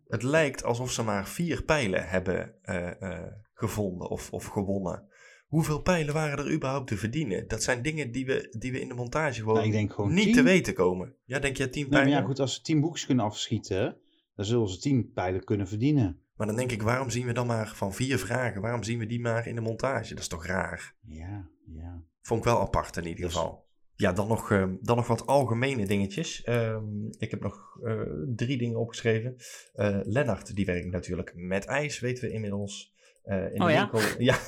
[0.08, 5.08] het lijkt alsof ze maar vier pijlen hebben eh, eh, gevonden of, of gewonnen.
[5.48, 7.48] Hoeveel pijlen waren er überhaupt te verdienen?
[7.48, 10.14] Dat zijn dingen die we, die we in de montage gewoon Nou, ik denk gewoon
[10.14, 10.34] niet tien.
[10.34, 11.16] te weten komen.
[11.26, 12.22] Ja, denk je tien Nou, maar pijlen?
[12.22, 13.98] ja, goed, als ze tien boekjes kunnen afschieten,
[14.40, 16.20] dan zullen ze tien pijlen kunnen verdienen.
[16.36, 19.06] Maar dan denk ik, waarom zien we dan maar van vier vragen, waarom zien we
[19.06, 20.10] die maar in de montage?
[20.14, 20.96] Dat is toch raar?
[21.02, 22.04] Ja, ja.
[22.22, 23.68] Vond ik wel apart in ieder Dus- geval.
[23.96, 26.44] Ja, dan nog, eh, dan nog wat algemene dingetjes.
[26.44, 28.02] Ehm, ik heb nog eh,
[28.36, 29.36] drie dingen opgeschreven.
[29.74, 32.94] Eh Lennart, die werkt natuurlijk met ijs, weten we inmiddels.
[33.24, 33.90] Eh, in Oh de ja?
[33.92, 34.40] winkel, ja,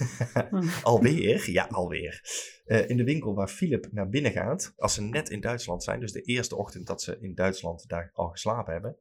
[0.91, 2.21] alweer, ja, alweer.
[2.65, 5.99] Eh, in de winkel waar Philip naar binnen gaat, als ze net in Duitsland zijn,
[5.99, 8.97] dus de eerste ochtend dat ze in Duitsland daar al geslapen hebben,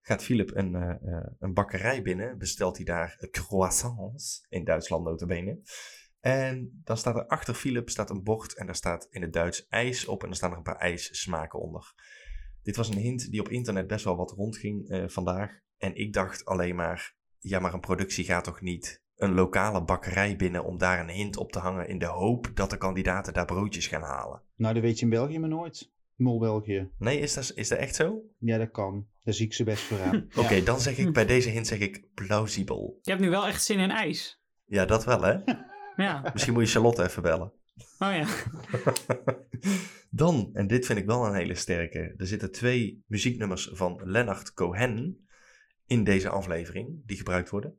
[0.00, 5.60] gaat Philip een, eh, eh, een bakkerij binnen, bestelt hij daar croissants, in Duitsland notabene.
[6.20, 9.66] En dan staat er achter Philip staat een bord en daar staat in het Duits
[9.66, 11.94] ijs op en er staan er een paar ijssmaken onder.
[12.62, 15.60] Dit was een hint die op internet best wel wat rondging eh, vandaag.
[15.76, 20.36] En ik dacht alleen maar, ja maar een productie gaat toch niet een lokale bakkerij
[20.36, 23.44] binnen om daar een hint op te hangen in de hoop dat de kandidaten daar
[23.44, 24.42] broodjes gaan halen.
[24.54, 25.92] Nou, dat weet je in België maar nooit.
[26.18, 26.90] Mol België.
[26.98, 28.22] Nee, is dat, is dat echt zo?
[28.38, 29.06] Ja, dat kan.
[29.22, 30.28] Daar zie ik ze best voor aan.
[30.44, 32.98] Oké, dan zeg ik bij deze hint zeg ik plausibel.
[33.02, 34.42] Je hebt nu wel echt zin in ijs.
[34.64, 35.38] Ja, dat wel hè.
[35.96, 36.30] Ja.
[36.32, 37.52] Misschien moet je Charlotte even bellen.
[37.98, 38.26] Oh ja.
[40.10, 44.52] Dan, en dit vind ik wel een hele sterke, er zitten twee muzieknummers van Leonard
[44.52, 45.26] Cohen
[45.86, 47.76] in deze aflevering die gebruikt worden.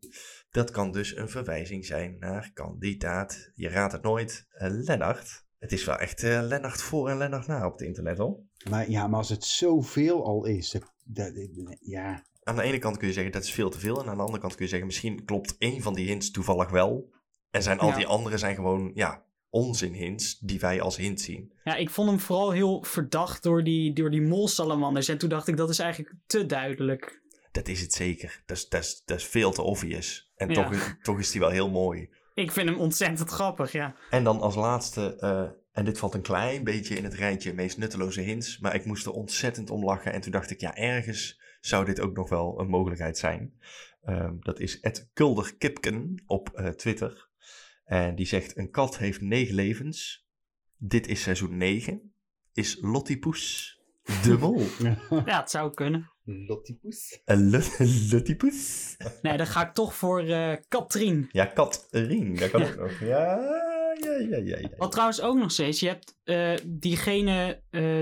[0.49, 5.47] Dat kan dus een verwijzing zijn naar kandidaat, je raadt het nooit, eh, Lennart.
[5.60, 8.39] Het is wel echt eh Lennart voor en Lennart na op het internet hoor.
[8.69, 12.24] Maar ja, maar als het zoveel al is, dat, dat- dat- ja.
[12.43, 14.22] Aan de ene kant kun je zeggen dat is veel te veel en aan de
[14.24, 17.13] andere kant kun je zeggen misschien klopt één van die hints toevallig wel.
[17.52, 17.95] En zijn al Ja.
[17.95, 21.54] die andere zijn gewoon, ja, onzin hints die wij als hint zien.
[21.63, 25.08] Ja, ik vond hem vooral heel verdacht door die, door die molsalamanders.
[25.08, 27.22] En toen dacht ik, dat is eigenlijk te duidelijk.
[27.52, 28.43] Dat is het zeker.
[28.45, 30.32] Dat is, dat is, dat is veel te obvious.
[30.36, 30.54] En Ja.
[30.63, 32.10] toch, toch is die wel heel mooi.
[32.39, 33.95] Ik vind hem ontzettend grappig, ja.
[34.10, 37.78] En dan als laatste, eh, en dit valt een klein beetje in het rijtje meest
[37.78, 40.13] nutteloze hints, maar ik moest er ontzettend om lachen.
[40.13, 43.54] En toen dacht ik, ja, ergens zou dit ook nog wel een mogelijkheid zijn.
[44.02, 47.30] Ehm, dat is Ed Kulder Kipken op eh, Twitter.
[47.86, 50.28] En die zegt, een kat heeft negen levens.
[50.78, 52.13] Dit is seizoen 9.
[52.54, 53.73] Is Lottie Poes
[54.23, 54.65] de mol?
[55.25, 56.12] Ja, het zou kunnen.
[56.48, 57.22] Lottiepoes.
[57.26, 57.80] Een Lot-
[58.12, 58.96] Lottie Poes?
[59.22, 61.30] Nee, dan ga ik toch voor eh Katrien.
[61.32, 63.00] Ja, Katrien, dat kan ook nog.
[63.00, 63.39] Ja,
[64.02, 64.58] ja, ja, ja.
[64.58, 64.70] ja.
[64.78, 68.00] Wat trouwens ook nog steeds, je hebt eh, diegene eh,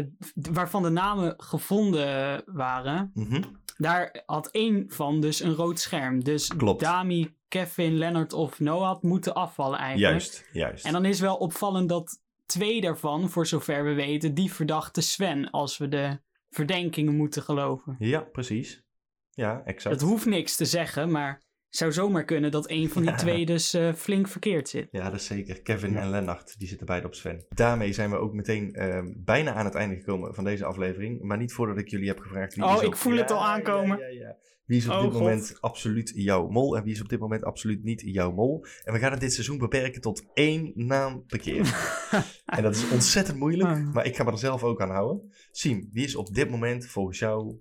[0.52, 3.12] waarvan de namen gevonden waren.
[3.13, 3.42] Mhm.
[3.78, 6.24] Daar had één van dus een rood scherm.
[6.24, 6.82] Dus Klopt.
[6.82, 10.12] Dami, Kevin, Leonard of Noah had moeten afvallen eigenlijk.
[10.12, 10.86] Juist, juist.
[10.86, 15.50] En dan is wel opvallend dat twee daarvan, voor zover we weten, die verdachte Sven,
[15.52, 16.20] als we de
[16.58, 17.96] verdenkingen moeten geloven.
[18.00, 18.84] Ja, precies.
[19.32, 20.00] Ja, exact.
[20.00, 23.17] Dat hoeft niks te zeggen, maar het zou zomaar kunnen dat een van die Ja.
[23.25, 24.88] twee dus eh, flink verkeerd zit.
[24.91, 25.62] Ja, dat is zeker.
[25.62, 26.01] Kevin Ja.
[26.01, 27.45] en Lennart, die zitten beide op Sven.
[27.49, 31.21] Daarmee zijn we ook meteen ehm, bijna aan het einde gekomen van deze aflevering.
[31.21, 33.45] Maar niet voordat ik jullie heb gevraagd wie Oh, is ik op- voel het al
[33.45, 33.97] aankomen.
[33.99, 34.36] Ja, ja, ja.
[34.65, 35.19] Wie is op Oh, dit God.
[35.21, 38.65] moment absoluut jouw mol en wie is op dit moment absoluut niet jouw mol?
[38.84, 41.62] En we gaan het dit seizoen beperken tot één naam per keer.
[42.45, 43.93] en dat is ontzettend moeilijk, Ah.
[43.93, 45.32] maar ik ga me er zelf ook aan houden.
[45.51, 47.56] Siem, wie is op dit moment volgens jou,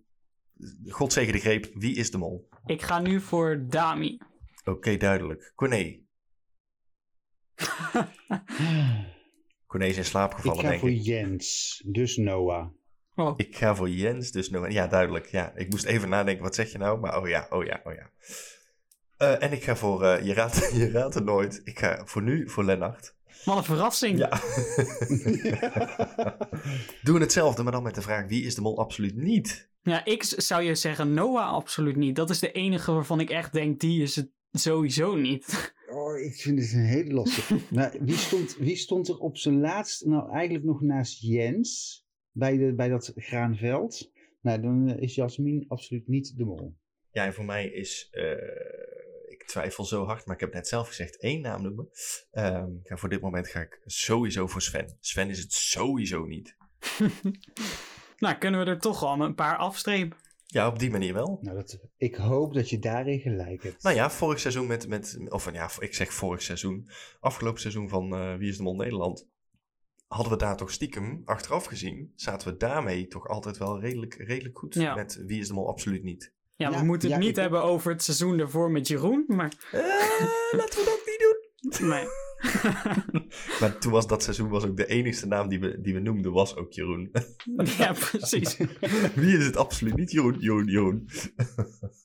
[0.89, 2.49] God zegen de greep, wie is de mol?
[2.67, 4.19] Ik ga nu voor Dami.
[4.65, 5.53] Oké, duidelijk.
[5.55, 6.01] Corné.
[9.67, 11.03] Corné is in slaap Ik gevallen, ga denk voor ik.
[11.03, 12.69] Jens, dus Noah.
[13.15, 15.27] Oh, Ik ga voor Jens, dus no ja, duidelijk.
[15.27, 17.01] Ja, ik moest even nadenken, wat zeg je nou?
[17.01, 18.11] Maar oh ja, oh ja, oh ja.
[19.17, 21.61] Eh, en ik ga voor, eh, je, raadt, je raadt het nooit.
[21.65, 23.16] Ik ga voor nu voor Lennart.
[23.45, 24.19] Wat een verrassing.
[24.19, 24.29] Ja.
[27.03, 29.71] Doen hetzelfde, maar dan met de vraag, wie is de mol absoluut niet?
[29.83, 32.17] Ja, ik zou je zeggen Noah absoluut niet.
[32.17, 35.75] Dat is de enige waarvan ik echt denk, die is het sowieso niet.
[35.91, 37.59] Oh, ik vind het een hele lastige.
[37.71, 42.57] nou, wie, stond, wie stond er op zijn laatst, nou eigenlijk nog naast Jens, bij,
[42.57, 44.13] de, bij dat graanveld?
[44.41, 46.77] Nou, dan eh, is Jasmin absoluut niet de mol.
[47.11, 48.33] Ja, en voor mij is, eh,
[49.47, 51.89] twijfel zo hard, maar ik heb net zelf gezegd één naam noemen.
[52.31, 54.97] Ehm, voor dit moment ga ik sowieso voor Sven.
[55.01, 56.57] Sven is het sowieso niet.
[58.19, 60.19] nou, kunnen we er toch al een paar afstrepen.
[60.47, 61.39] Ja, op die manier wel.
[61.41, 63.83] Nou, dat, ik hoop dat je daarin gelijk hebt.
[63.83, 66.89] Nou ja, vorig seizoen met, met of ja, ik zeg vorig seizoen,
[67.21, 69.29] afgelopen seizoen van eh, Wie is de Mol Nederland,
[70.07, 74.59] hadden we daar toch stiekem, achteraf gezien, zaten we daarmee toch altijd wel redelijk, redelijk
[74.59, 74.95] goed Ja.
[74.95, 76.35] met Wie is de Mol absoluut niet.
[76.57, 79.53] Ja, Ja, we moeten het ja, niet hebben over het seizoen ervoor met Jeroen, maar...
[79.73, 79.81] Eh,
[80.51, 81.19] laten we dat niet
[81.79, 81.89] doen.
[81.89, 82.05] Nee.
[83.61, 86.33] Maar toen was dat seizoen was ook de enige naam die we, die we noemden,
[86.33, 87.11] was ook Jeroen.
[87.79, 88.57] ja, precies.
[89.15, 90.11] Wie is het absoluut niet?
[90.11, 91.09] Jeroen, Jeroen, Jeroen.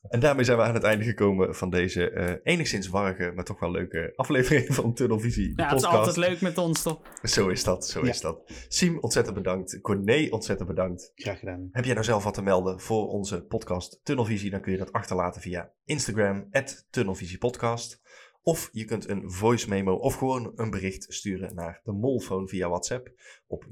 [0.09, 3.59] En daarmee zijn we aan het einde gekomen van deze eh, enigszins warrige, maar toch
[3.59, 5.53] wel leuke aflevering van Tunnelvisie.
[5.55, 7.01] Ja, het is altijd leuk met ons, toch?
[7.23, 8.09] Zo is dat, zo Ja.
[8.09, 8.51] is dat.
[8.67, 9.81] Siem, ontzettend bedankt.
[9.81, 11.11] Corné, ontzettend bedankt.
[11.15, 11.69] Graag gedaan.
[11.71, 14.49] Heb jij nou zelf wat te melden voor onze podcast Tunnelvisie?
[14.49, 16.49] Dan kun je dat achterlaten via Instagram,
[16.89, 18.00] Tunnelvisiepodcast.
[18.43, 22.67] Of je kunt een voice memo of gewoon een bericht sturen naar de Molphone via
[22.67, 23.11] WhatsApp
[23.47, 23.69] op 0625164802.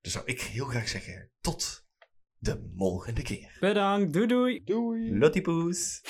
[0.00, 1.86] Dus zou ik heel graag zeggen, tot
[2.38, 3.56] de volgende keer.
[3.60, 4.64] Bedankt, doei doei.
[4.64, 5.18] Doei!
[5.18, 6.00] Lottie poes!